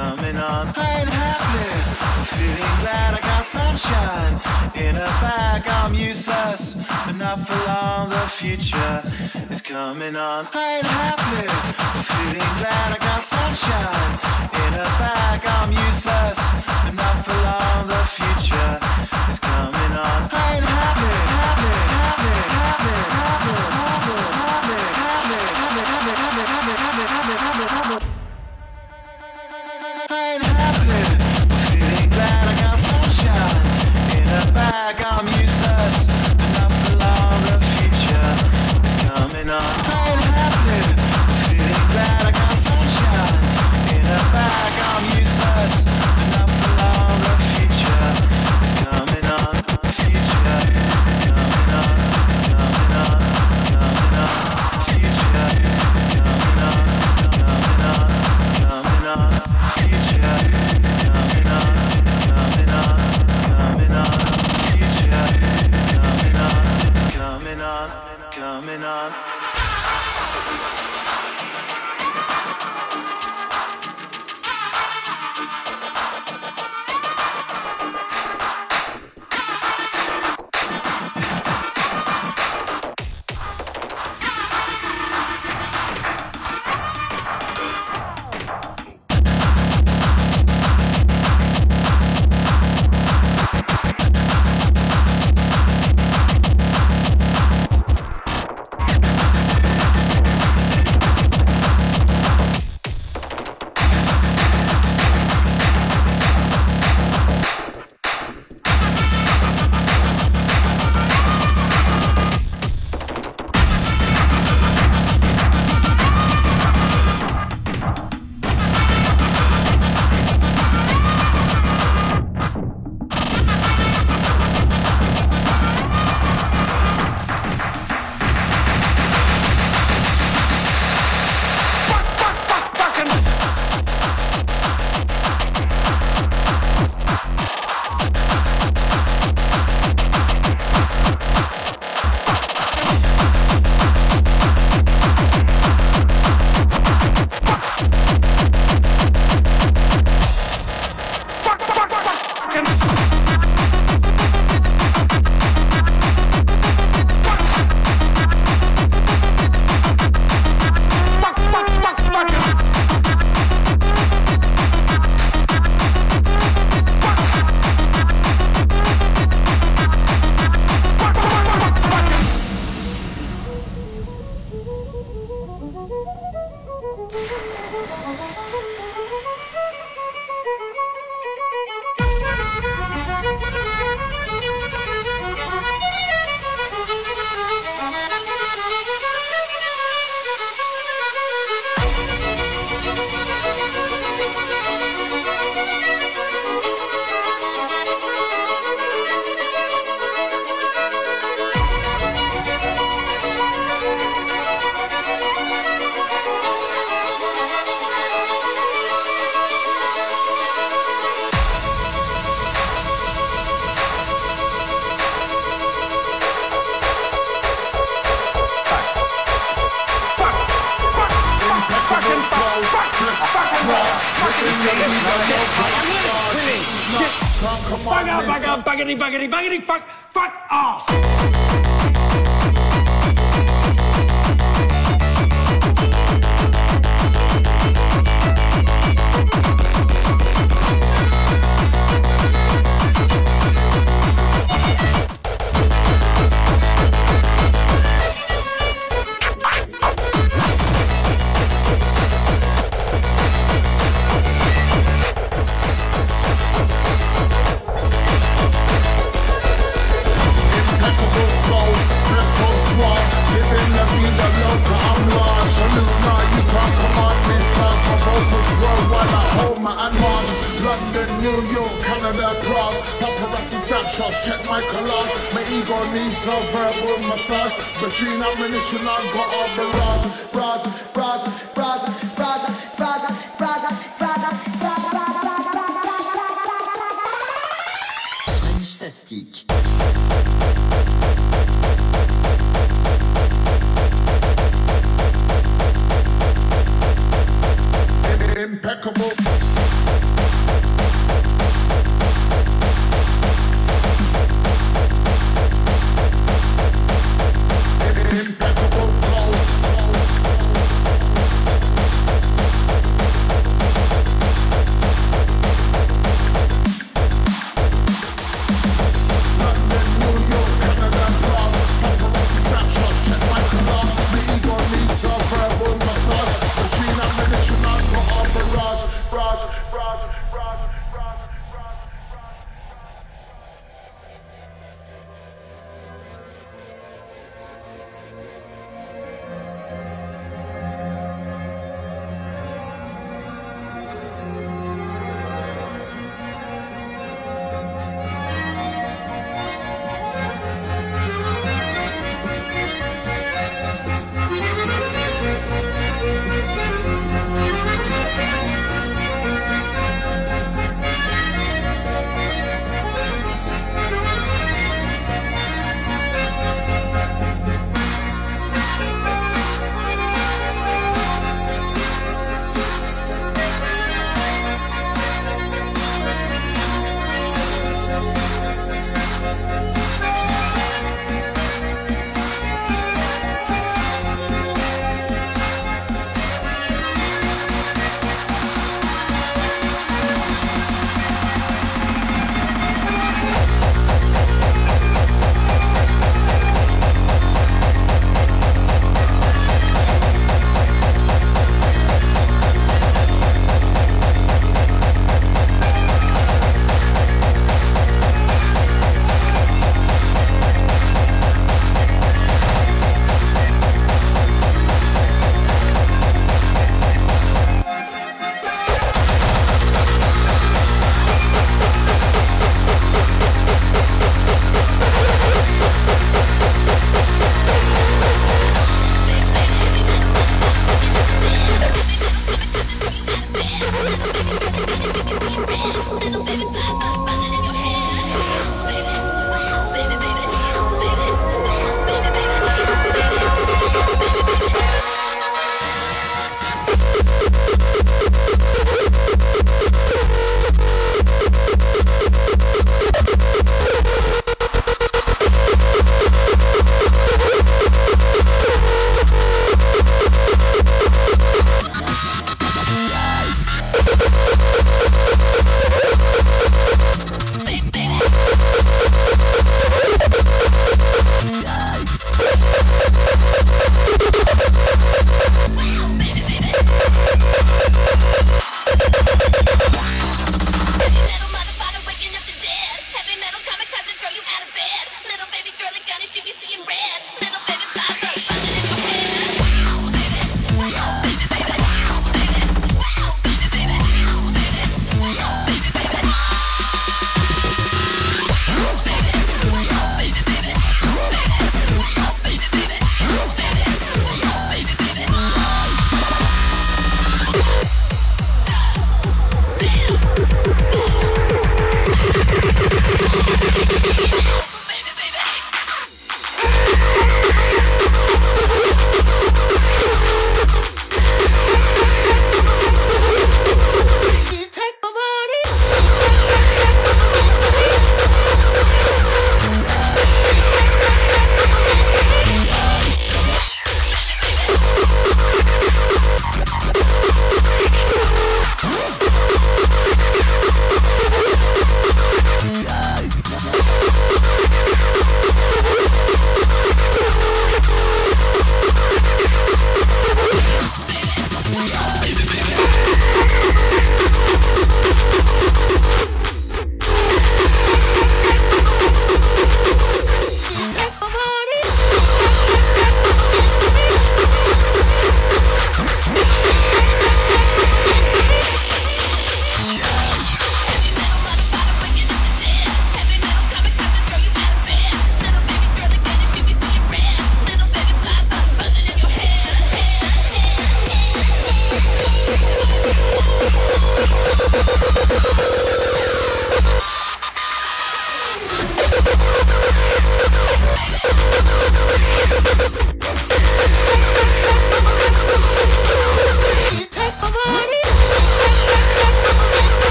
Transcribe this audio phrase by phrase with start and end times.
[0.00, 0.72] coming on.
[0.76, 1.68] I ain't happy.
[2.32, 4.34] Feeling glad I got sunshine
[4.84, 5.60] in a bag.
[5.78, 6.62] I'm useless,
[7.04, 8.08] but not for long.
[8.08, 8.96] The future
[9.52, 10.48] is coming on.
[10.54, 11.44] I ain't happy.
[12.12, 14.12] Feeling glad I got sunshine
[14.62, 15.38] in a bag.
[15.56, 16.40] I'm useless,
[16.84, 17.80] but not for long.
[17.92, 18.72] The future
[19.30, 20.20] is coming on.
[20.32, 22.32] I ain't happy, happy, happy,
[22.64, 23.54] happy, happy, happy,
[24.48, 24.76] happy,
[25.12, 25.38] happy,
[25.92, 28.10] happy, happy, happy, happy, happy.
[28.10, 28.19] I
[30.12, 31.02] ain't happy.
[31.70, 33.66] Feeling glad I got sunshine
[34.18, 35.02] in a bag.
[35.04, 35.49] I'm useless,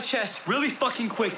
[0.00, 1.36] chest really fucking quick.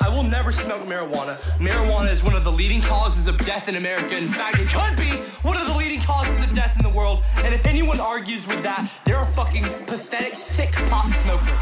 [0.00, 1.36] I will never smoke marijuana.
[1.58, 4.16] Marijuana is one of the leading causes of death in America.
[4.16, 5.10] In fact, it could be
[5.42, 7.22] one of the leading causes of death in the world.
[7.38, 11.56] And if anyone argues with that, they're a fucking pathetic, sick pot smoker.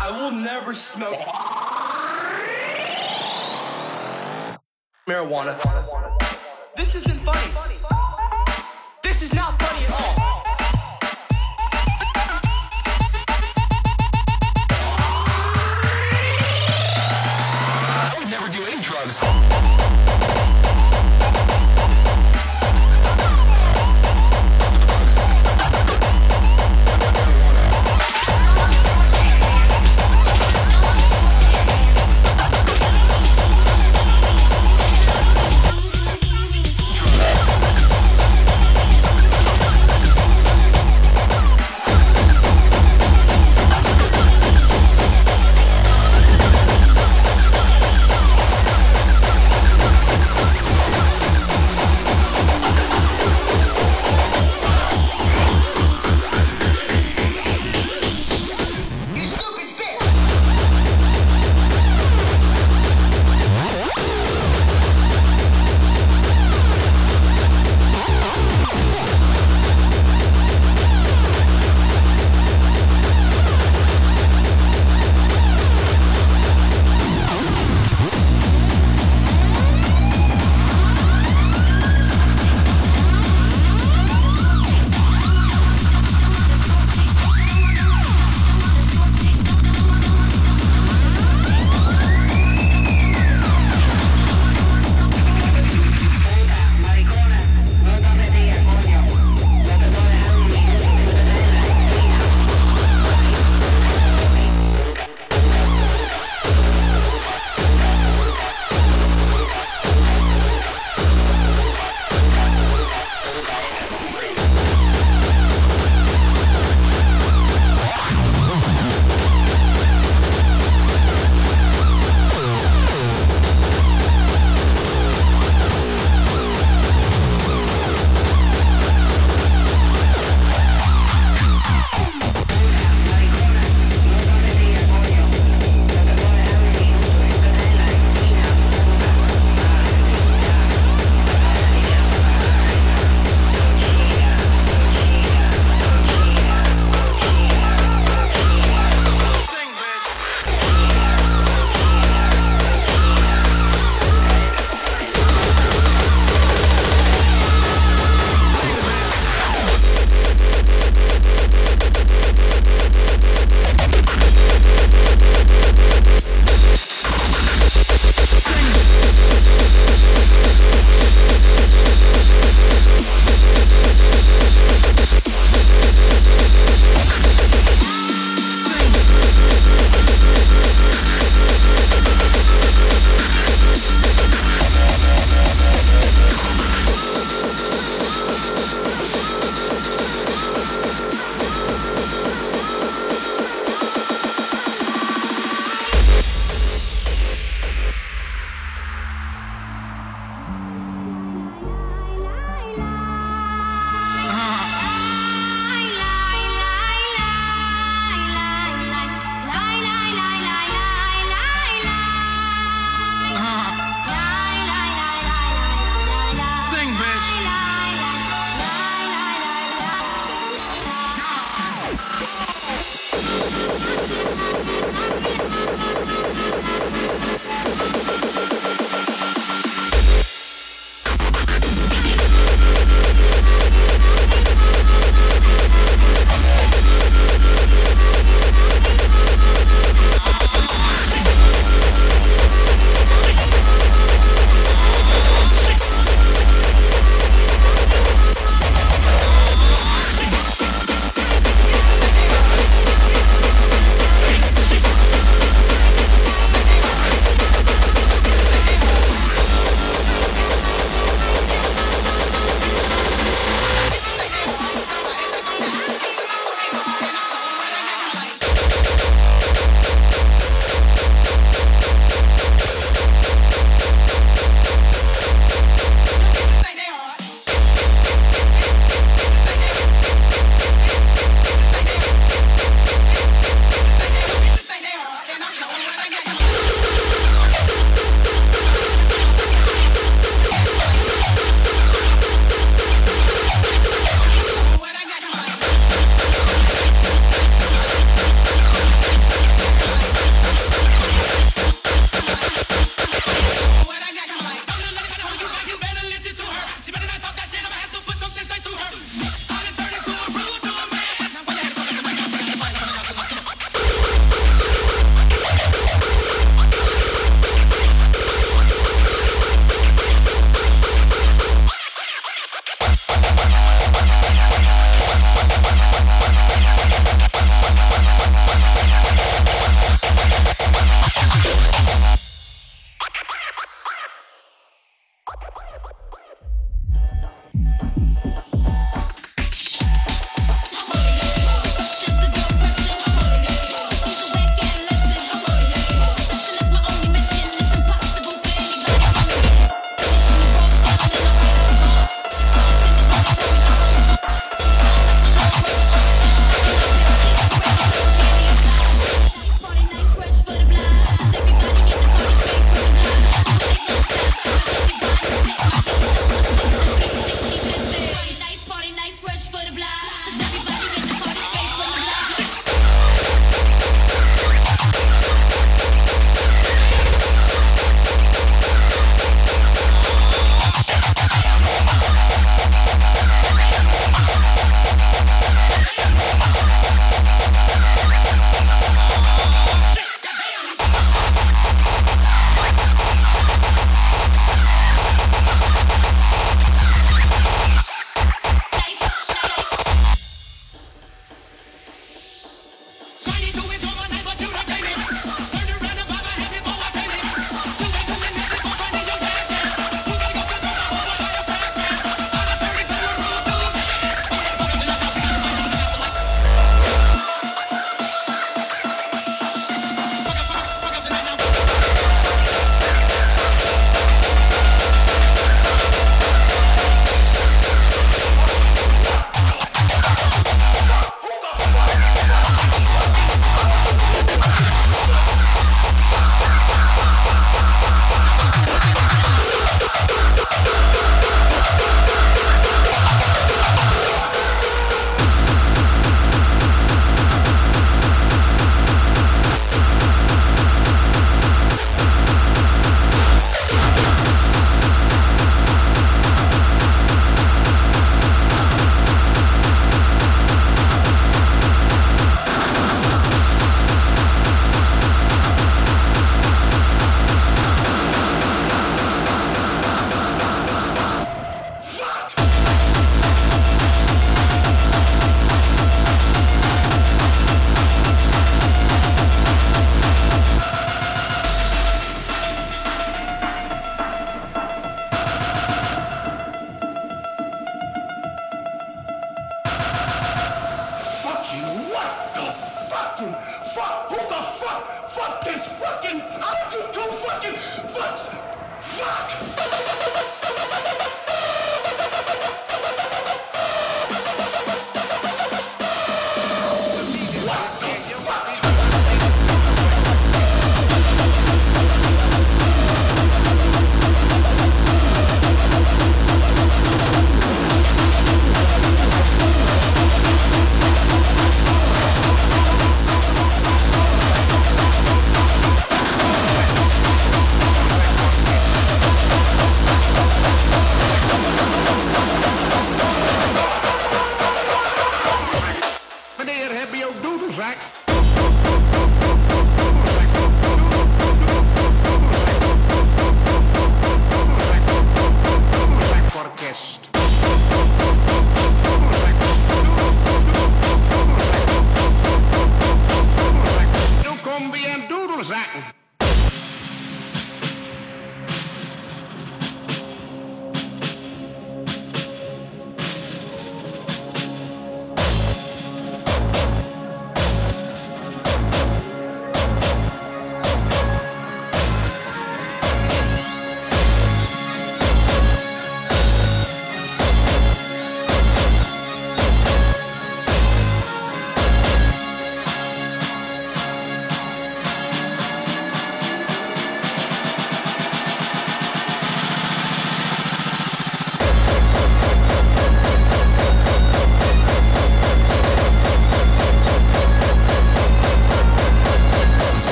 [0.00, 1.18] I will never smoke
[5.08, 5.56] marijuana.
[6.76, 7.52] This isn't funny.
[9.02, 10.27] This is not funny at all.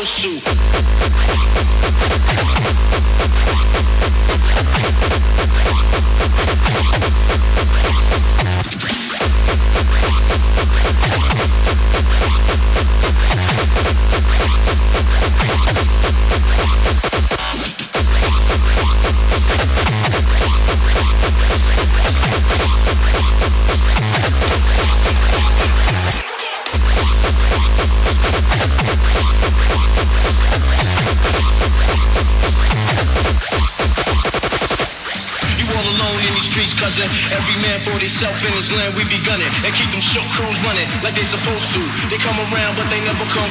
[0.00, 0.49] Never come close to.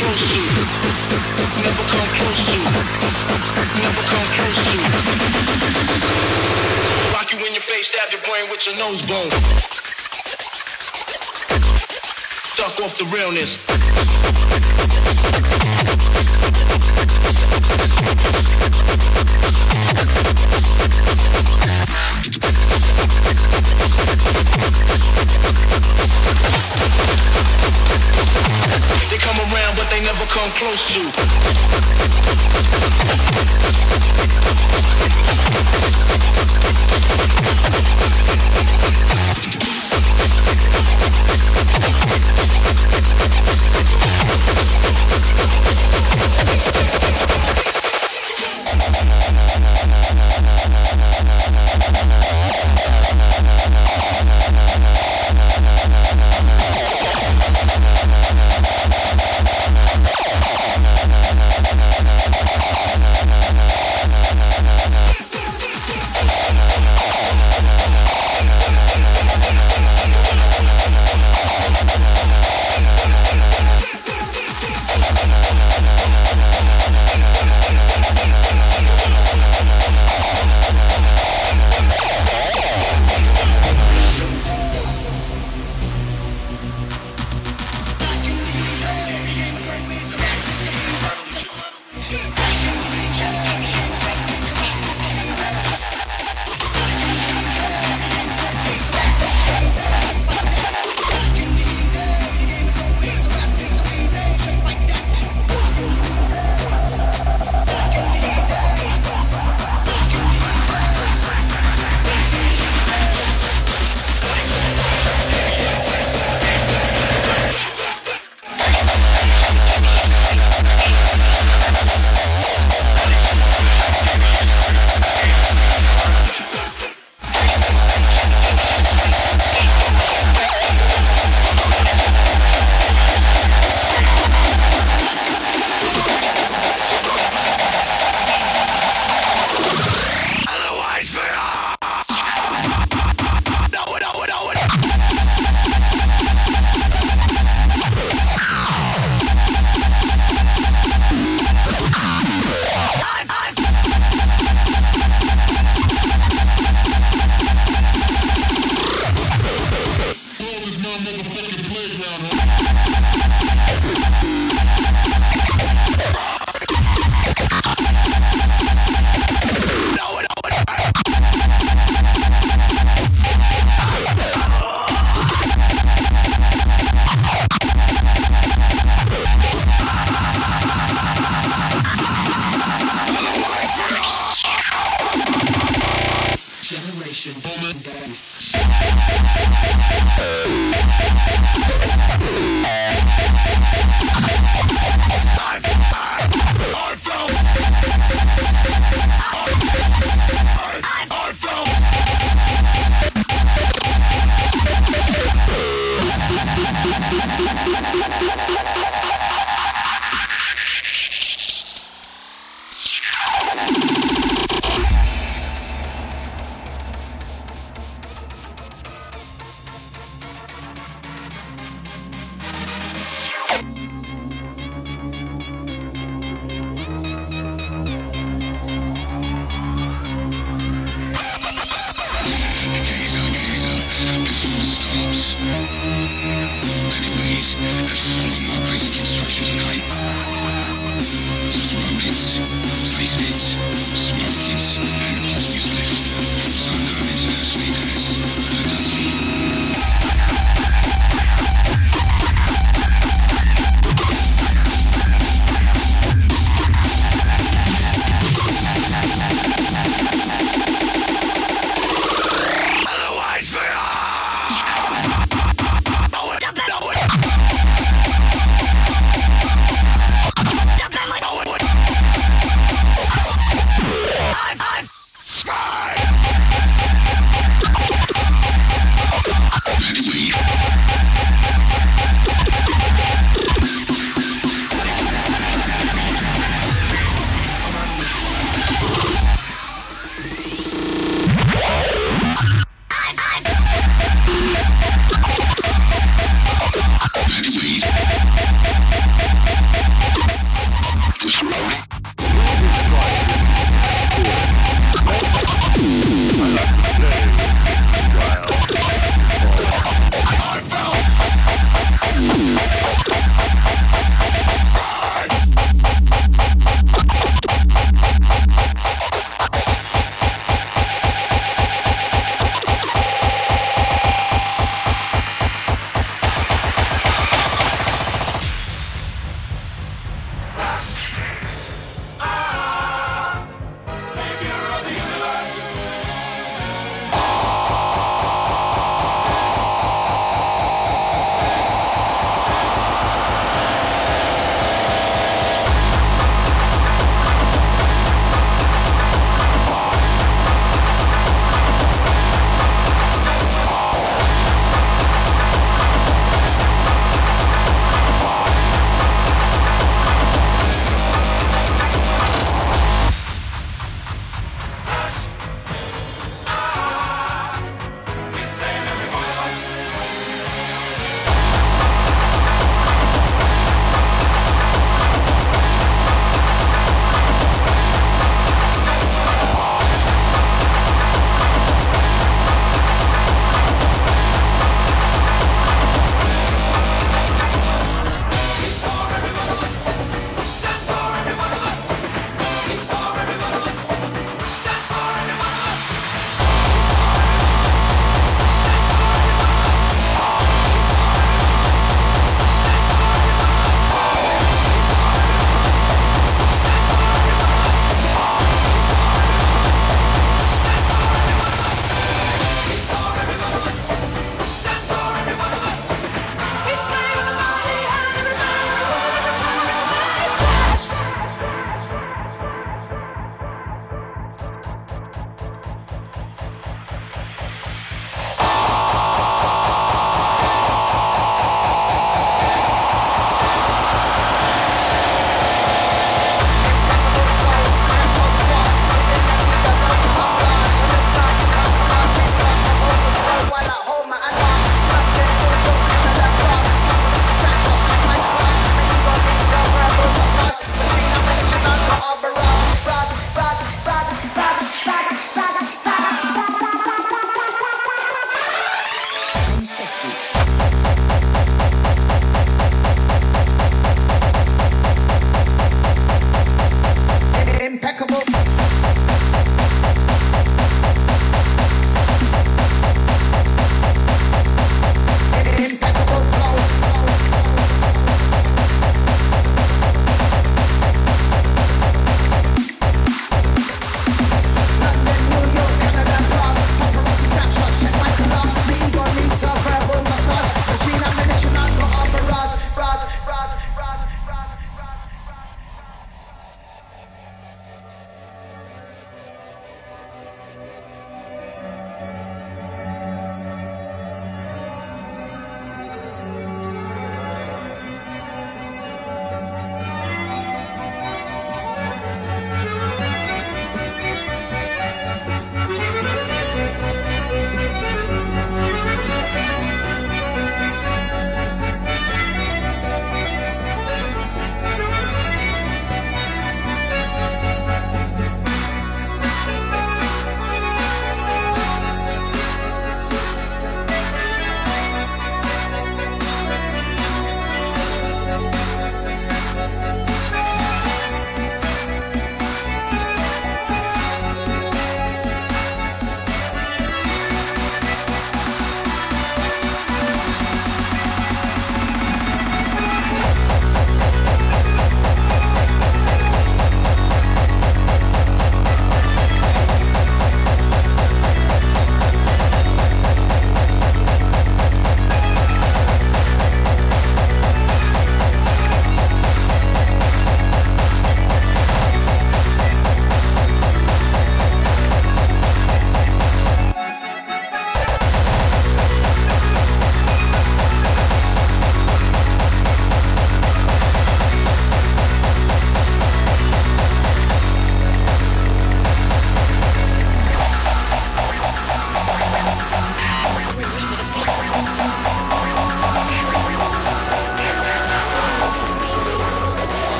[0.00, 0.40] Close to.
[1.60, 2.58] Never come close to.
[3.84, 4.78] Never come close to.
[7.12, 9.30] Rock you in your face, stab your brain with your nose bone.
[12.56, 13.60] Duck off the realness.
[30.30, 31.00] Come close to.